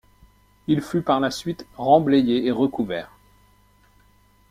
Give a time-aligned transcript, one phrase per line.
[0.65, 3.11] Il fut par la suite remblayé et recouvert.